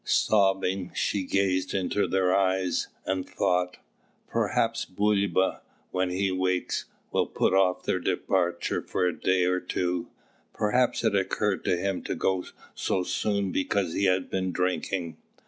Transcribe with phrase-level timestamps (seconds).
[0.03, 3.77] Sobbing, she gazed into their eyes, and thought,
[4.27, 10.07] "Perhaps Bulba, when he wakes, will put off their departure for a day or two;
[10.53, 15.17] perhaps it occurred to him to go so soon because he had been drinking."